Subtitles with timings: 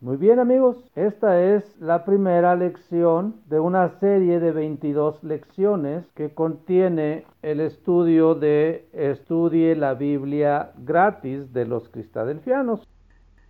[0.00, 6.32] Muy bien amigos, esta es la primera lección de una serie de 22 lecciones que
[6.32, 12.86] contiene el estudio de Estudie la Biblia gratis de los cristadelfianos.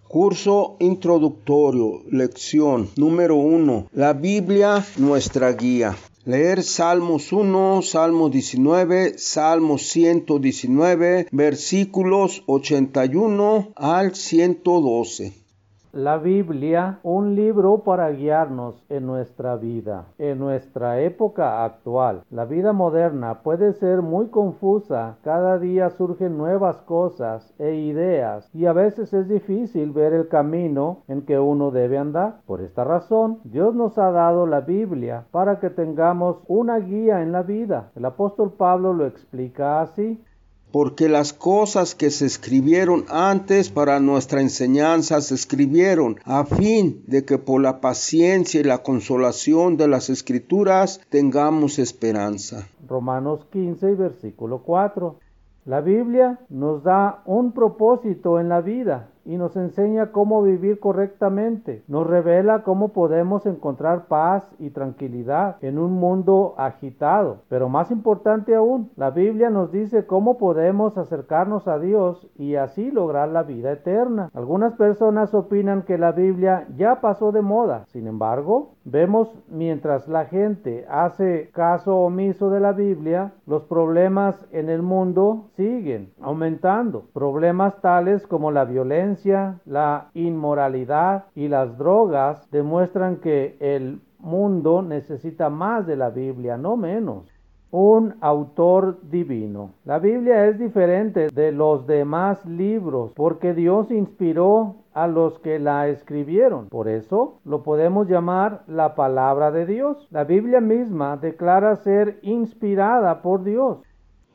[0.09, 3.89] Curso introductorio, lección número 1.
[3.93, 5.97] La Biblia, nuestra guía.
[6.25, 15.48] Leer Salmos 1, Salmos 19, Salmos 119, versículos 81 al 112
[15.93, 22.23] la Biblia un libro para guiarnos en nuestra vida, en nuestra época actual.
[22.31, 28.67] La vida moderna puede ser muy confusa, cada día surgen nuevas cosas e ideas y
[28.67, 32.41] a veces es difícil ver el camino en que uno debe andar.
[32.47, 37.33] Por esta razón, Dios nos ha dado la Biblia para que tengamos una guía en
[37.33, 37.91] la vida.
[37.97, 40.23] El apóstol Pablo lo explica así
[40.73, 47.25] porque las cosas que se escribieron antes para nuestra enseñanza se escribieron a fin de
[47.25, 52.69] que por la paciencia y la consolación de las escrituras tengamos esperanza.
[52.87, 55.17] Romanos 15, versículo 4.
[55.65, 61.83] La Biblia nos da un propósito en la vida y nos enseña cómo vivir correctamente.
[61.87, 67.43] Nos revela cómo podemos encontrar paz y tranquilidad en un mundo agitado.
[67.51, 72.91] Pero más importante aún, la Biblia nos dice cómo podemos acercarnos a Dios y así
[72.91, 74.31] lograr la vida eterna.
[74.33, 77.85] Algunas personas opinan que la Biblia ya pasó de moda.
[77.89, 84.71] Sin embargo, vemos mientras la gente hace caso omiso de la Biblia, los problemas en
[84.71, 87.05] el mundo siguen aumentando.
[87.13, 89.18] Problemas tales como la violencia,
[89.65, 96.77] la inmoralidad y las drogas demuestran que el mundo necesita más de la Biblia, no
[96.77, 97.27] menos.
[97.71, 99.73] Un autor divino.
[99.85, 105.89] La Biblia es diferente de los demás libros porque Dios inspiró a los que la
[105.89, 106.69] escribieron.
[106.71, 110.09] Por eso lo podemos llamar la palabra de Dios.
[110.11, 113.83] La Biblia misma declara ser inspirada por Dios.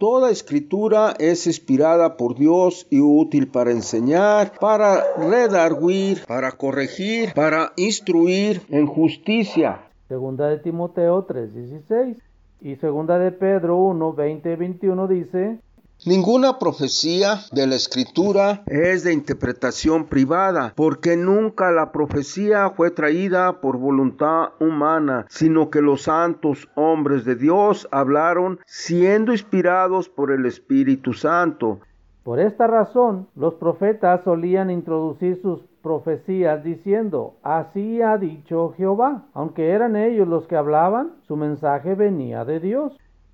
[0.04, 7.72] Toda escritura es inspirada por Dios y útil para enseñar, para redarguir, para corregir, para
[7.78, 9.84] instruir en justicia.
[10.10, 12.18] Segunda de Timoteo 3:16
[12.60, 15.60] y segunda de Pedro 1, 20 y 21 dice,
[16.06, 23.62] Ninguna profecía de la escritura es de interpretación privada, porque nunca la profecía fue traída
[23.62, 30.46] por voluntad humana, sino que los santos hombres de Dios hablaron siendo inspirados por el
[30.46, 31.80] Espíritu Santo.
[32.24, 39.24] Por esta razón, los profetas solían introducir sus profecías diciendo, así ha dicho Jehová.
[39.34, 42.94] Aunque eran ellos los que hablaban, su mensaje venía de Dios.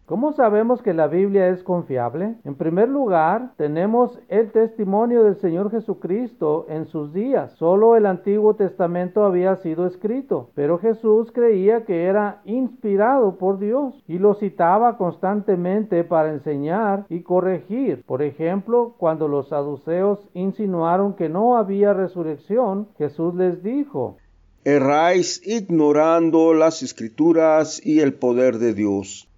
[0.09, 2.37] ¿Cómo sabemos que la Biblia es confiable?
[2.43, 7.53] En primer lugar, tenemos el testimonio del Señor Jesucristo en sus días.
[7.59, 14.03] Solo el Antiguo Testamento había sido escrito, pero Jesús creía que era inspirado por Dios
[14.07, 18.03] y lo citaba constantemente para enseñar y corregir.
[18.07, 24.17] Por ejemplo, cuando los saduceos insinuaron que no había resurrección, Jesús les dijo,
[24.65, 29.28] Erráis ignorando las escrituras y el poder de Dios.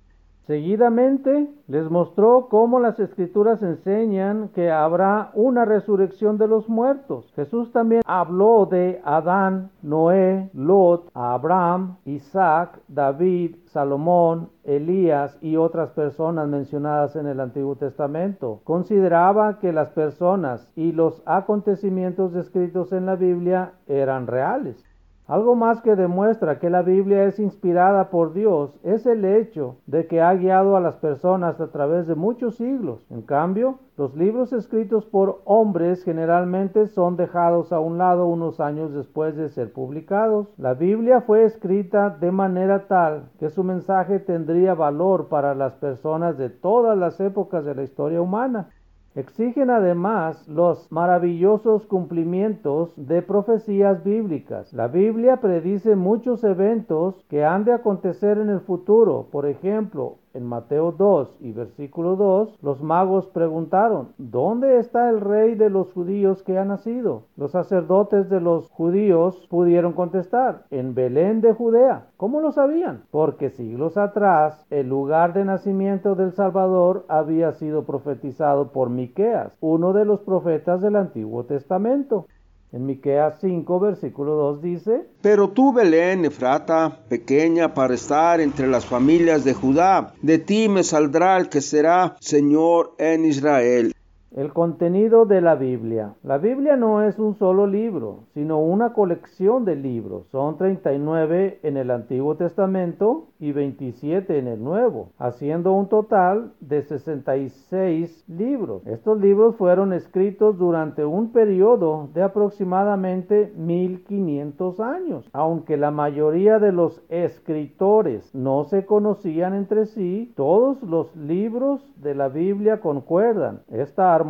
[0.52, 7.32] Seguidamente les mostró cómo las escrituras enseñan que habrá una resurrección de los muertos.
[7.38, 16.50] Jesús también habló de Adán, Noé, Lot, Abraham, Isaac, David, Salomón, Elías y otras personas
[16.50, 18.60] mencionadas en el Antiguo Testamento.
[18.66, 24.91] Consideraba que las personas y los acontecimientos descritos en la Biblia eran reales.
[25.32, 30.06] Algo más que demuestra que la Biblia es inspirada por Dios es el hecho de
[30.06, 33.08] que ha guiado a las personas a través de muchos siglos.
[33.10, 38.94] En cambio, los libros escritos por hombres generalmente son dejados a un lado unos años
[38.94, 40.50] después de ser publicados.
[40.58, 46.38] La Biblia fue escrita de manera tal que su mensaje tendría valor para las personas
[46.38, 48.68] de todas las épocas de la historia humana.
[49.14, 54.72] Exigen además los maravillosos cumplimientos de profecías bíblicas.
[54.72, 59.28] La Biblia predice muchos eventos que han de acontecer en el futuro.
[59.30, 65.56] Por ejemplo, en Mateo 2 y versículo 2, los magos preguntaron, ¿dónde está el rey
[65.56, 67.24] de los judíos que ha nacido?
[67.36, 72.08] Los sacerdotes de los judíos pudieron contestar, en Belén de Judea.
[72.18, 73.04] ¿Cómo lo sabían?
[73.12, 79.94] Porque siglos atrás el lugar de nacimiento del Salvador había sido profetizado por Miqueas, uno
[79.94, 82.28] de los profetas del Antiguo Testamento.
[82.74, 88.86] En Miqueas 5, versículo 2 dice: Pero tú, Belén, Efrata, pequeña para estar entre las
[88.86, 93.94] familias de Judá, de ti me saldrá el que será Señor en Israel.
[94.34, 96.14] El contenido de la Biblia.
[96.24, 100.26] La Biblia no es un solo libro, sino una colección de libros.
[100.32, 106.82] Son 39 en el Antiguo Testamento y 27 en el Nuevo, haciendo un total de
[106.82, 108.88] 66 libros.
[108.88, 115.30] Estos libros fueron escritos durante un periodo de aproximadamente 1500 años.
[115.34, 122.16] Aunque la mayoría de los escritores no se conocían entre sí, todos los libros de
[122.16, 123.64] la Biblia concuerdan.
[123.70, 124.21] Esta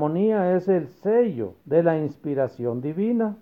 [0.56, 3.38] es el sello de la inspiración divina.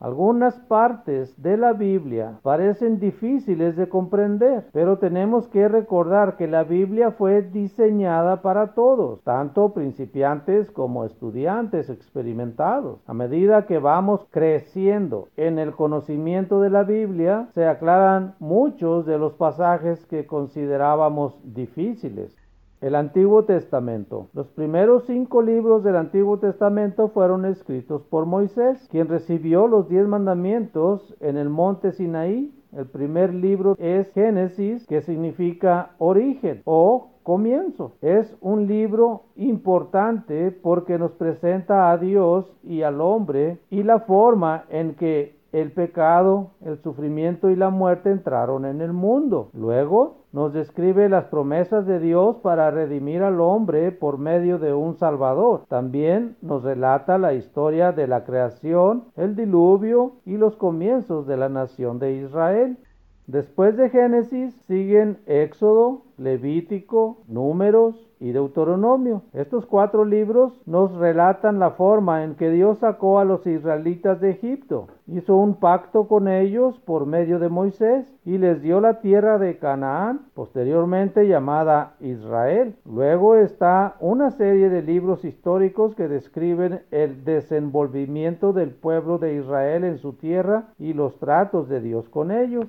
[0.00, 6.64] Algunas partes de la Biblia parecen difíciles de comprender, pero tenemos que recordar que la
[6.64, 13.00] Biblia fue diseñada para todos, tanto principiantes como estudiantes experimentados.
[13.06, 19.18] A medida que vamos creciendo en el conocimiento de la Biblia, se aclaran muchos de
[19.18, 22.39] los pasajes que considerábamos difíciles.
[22.80, 24.28] El Antiguo Testamento.
[24.32, 30.08] Los primeros cinco libros del Antiguo Testamento fueron escritos por Moisés, quien recibió los diez
[30.08, 32.54] mandamientos en el monte Sinaí.
[32.72, 37.92] El primer libro es Génesis, que significa origen o comienzo.
[38.00, 44.64] Es un libro importante porque nos presenta a Dios y al hombre y la forma
[44.70, 49.50] en que el pecado, el sufrimiento y la muerte entraron en el mundo.
[49.52, 54.94] Luego nos describe las promesas de Dios para redimir al hombre por medio de un
[54.94, 55.64] Salvador.
[55.68, 61.48] También nos relata la historia de la creación, el diluvio y los comienzos de la
[61.48, 62.78] nación de Israel.
[63.26, 69.22] Después de Génesis siguen Éxodo, Levítico, Números, y Deuteronomio.
[69.32, 74.30] Estos cuatro libros nos relatan la forma en que Dios sacó a los israelitas de
[74.30, 74.88] Egipto.
[75.06, 79.58] Hizo un pacto con ellos por medio de Moisés y les dio la tierra de
[79.58, 82.76] Canaán, posteriormente llamada Israel.
[82.84, 89.84] Luego está una serie de libros históricos que describen el desenvolvimiento del pueblo de Israel
[89.84, 92.66] en su tierra y los tratos de Dios con ellos.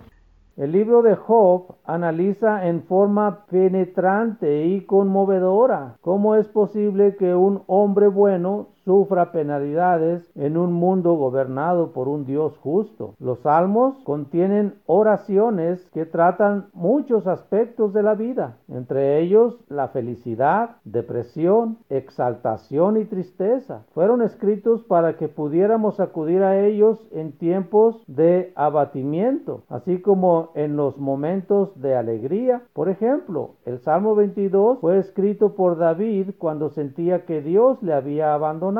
[0.57, 7.63] El libro de Job analiza en forma penetrante y conmovedora cómo es posible que un
[7.67, 13.15] hombre bueno sufra penalidades en un mundo gobernado por un Dios justo.
[13.19, 20.77] Los salmos contienen oraciones que tratan muchos aspectos de la vida, entre ellos la felicidad,
[20.83, 23.83] depresión, exaltación y tristeza.
[23.93, 30.75] Fueron escritos para que pudiéramos acudir a ellos en tiempos de abatimiento, así como en
[30.75, 32.63] los momentos de alegría.
[32.73, 38.33] Por ejemplo, el Salmo 22 fue escrito por David cuando sentía que Dios le había
[38.33, 38.70] abandonado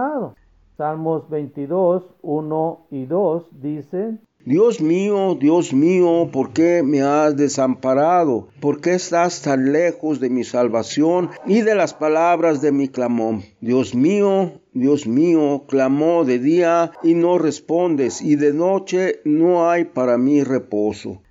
[0.78, 8.48] Salmos 22, 1 y 2 dicen, Dios mío, Dios mío, ¿por qué me has desamparado?
[8.60, 13.42] ¿Por qué estás tan lejos de mi salvación y de las palabras de mi clamor?
[13.60, 19.86] Dios mío, Dios mío, clamó de día y no respondes, y de noche no hay
[19.86, 21.22] para mí reposo.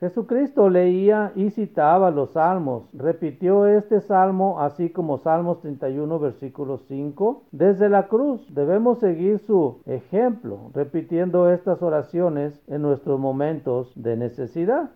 [0.00, 2.88] Jesucristo leía y citaba los salmos.
[2.94, 8.42] Repitió este salmo así como Salmos 31 versículo 5 desde la cruz.
[8.54, 14.90] Debemos seguir su ejemplo repitiendo estas oraciones en nuestros momentos de necesidad.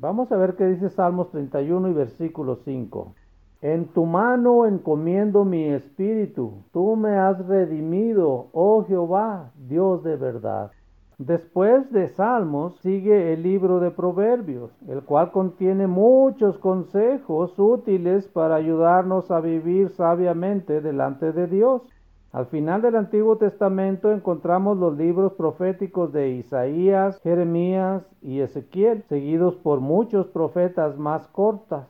[0.00, 3.14] Vamos a ver qué dice Salmos 31 y versículo 5.
[3.62, 6.64] En tu mano encomiendo mi espíritu.
[6.72, 10.72] Tú me has redimido, oh Jehová, Dios de verdad.
[11.18, 18.54] Después de Salmos sigue el libro de Proverbios, el cual contiene muchos consejos útiles para
[18.54, 21.82] ayudarnos a vivir sabiamente delante de Dios.
[22.30, 29.56] Al final del Antiguo Testamento encontramos los libros proféticos de Isaías, Jeremías y Ezequiel, seguidos
[29.56, 31.88] por muchos profetas más cortas.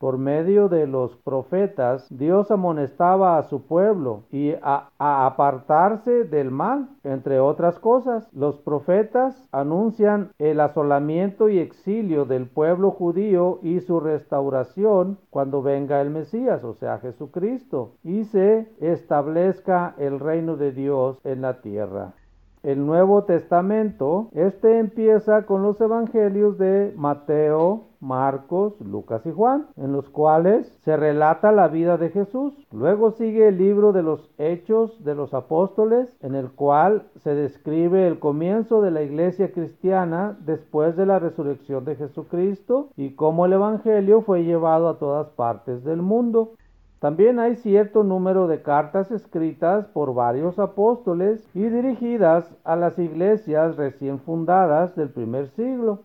[0.00, 6.88] Por medio de los profetas, Dios amonestaba a su pueblo y a, apartarse del mal.
[7.04, 14.00] Entre otras cosas, los profetas anuncian el asolamiento y exilio del pueblo judío y su
[14.00, 21.20] restauración cuando venga el Mesías, o sea, Jesucristo, y se establezca el reino de Dios
[21.24, 22.14] en la tierra
[22.62, 29.92] el Nuevo Testamento, este empieza con los evangelios de Mateo, Marcos, Lucas y Juan, en
[29.92, 32.54] los cuales se relata la vida de Jesús.
[32.72, 38.06] Luego sigue el libro de los Hechos de los Apóstoles, en el cual se describe
[38.06, 43.52] el comienzo de la iglesia cristiana después de la resurrección de Jesucristo y cómo el
[43.52, 46.52] Evangelio fue llevado a todas partes del mundo.
[47.00, 53.76] También hay cierto número de cartas escritas por varios apóstoles y dirigidas a las iglesias
[53.76, 56.00] recién fundadas del primer siglo.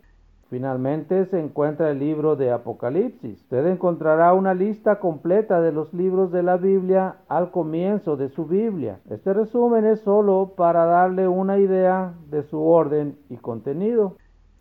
[0.50, 3.42] Finalmente se encuentra el libro de Apocalipsis.
[3.42, 8.46] Usted encontrará una lista completa de los libros de la Biblia al comienzo de su
[8.46, 9.02] Biblia.
[9.10, 14.16] Este resumen es solo para darle una idea de su orden y contenido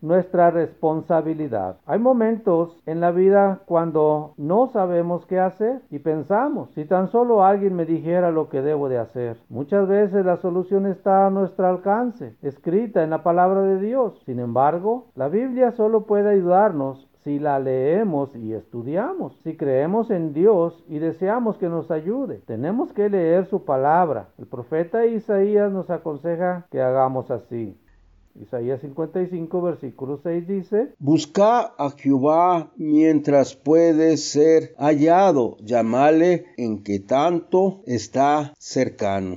[0.04, 1.78] nuestra responsabilidad.
[1.86, 7.42] Hay momentos en la vida cuando no sabemos qué hacer y pensamos, si tan solo
[7.42, 9.38] alguien me dijera lo que debo de hacer.
[9.48, 14.20] Muchas veces la solución está a nuestro alcance, escrita en la palabra de Dios.
[14.26, 20.34] Sin embargo, la Biblia solo puede ayudarnos si la leemos y estudiamos, si creemos en
[20.34, 22.42] Dios y deseamos que nos ayude.
[22.46, 24.28] Tenemos que leer su palabra.
[24.36, 27.78] El profeta Isaías nos aconseja que hagamos así.
[28.40, 36.98] Isaías 55, versículo 6 dice, Busca a Jehová mientras puede ser hallado, llamale en que
[36.98, 39.36] tanto está cercano.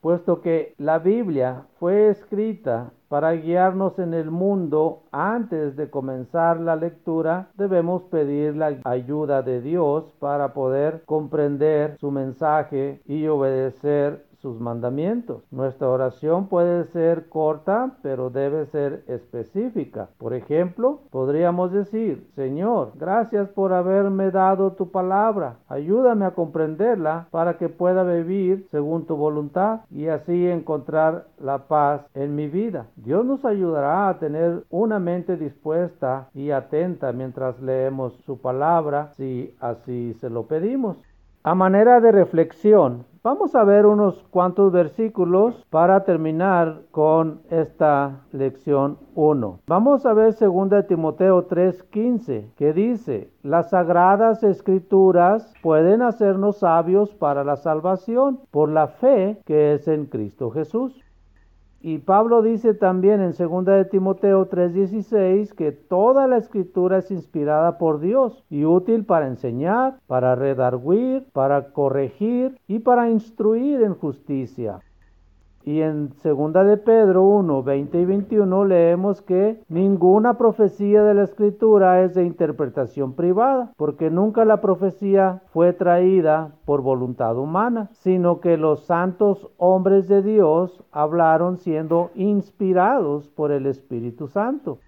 [0.00, 6.76] Puesto que la Biblia fue escrita para guiarnos en el mundo antes de comenzar la
[6.76, 14.60] lectura, debemos pedir la ayuda de Dios para poder comprender su mensaje y obedecer sus
[14.60, 15.42] mandamientos.
[15.50, 20.08] Nuestra oración puede ser corta, pero debe ser específica.
[20.18, 25.56] Por ejemplo, podríamos decir, Señor, gracias por haberme dado tu palabra.
[25.68, 32.06] Ayúdame a comprenderla para que pueda vivir según tu voluntad y así encontrar la paz
[32.14, 32.86] en mi vida.
[32.96, 39.54] Dios nos ayudará a tener una mente dispuesta y atenta mientras leemos su palabra, si
[39.60, 40.96] así se lo pedimos.
[41.50, 48.96] A manera de reflexión, Vamos a ver unos cuantos versículos para terminar con esta lección
[49.16, 49.60] 1.
[49.66, 57.44] Vamos a ver 2 Timoteo 3:15, que dice, las sagradas escrituras pueden hacernos sabios para
[57.44, 61.04] la salvación por la fe que es en Cristo Jesús.
[61.80, 67.78] Y Pablo dice también en 2 de Timoteo 3:16 que toda la escritura es inspirada
[67.78, 74.80] por Dios y útil para enseñar, para redarguir, para corregir y para instruir en justicia
[75.68, 81.24] y en segunda de Pedro 1, 20 y 21 leemos que ninguna profecía de la
[81.24, 88.40] escritura es de interpretación privada, porque nunca la profecía fue traída por voluntad humana, sino
[88.40, 94.78] que los santos hombres de Dios hablaron siendo inspirados por el Espíritu Santo.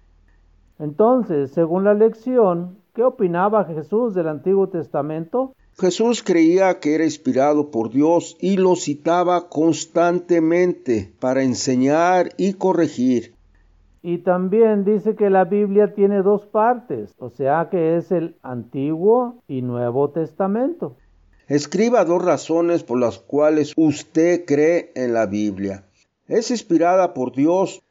[0.79, 5.53] Entonces, según la lección, ¿qué opinaba Jesús del Antiguo Testamento?
[5.81, 13.33] Jesús creía que era inspirado por Dios y lo citaba constantemente para enseñar y corregir.
[14.03, 19.41] Y también dice que la Biblia tiene dos partes, o sea que es el Antiguo
[19.47, 20.97] y Nuevo Testamento.
[21.47, 25.83] Escriba dos razones por las cuales usted cree en la Biblia.
[26.27, 27.81] Es inspirada por Dios.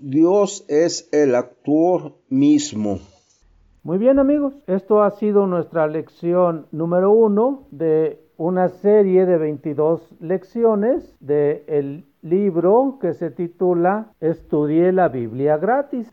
[0.00, 3.00] Dios es el actor mismo.
[3.84, 10.20] Muy bien amigos, esto ha sido nuestra lección número uno de una serie de 22
[10.20, 16.08] lecciones del libro que se titula Estudie la Biblia gratis.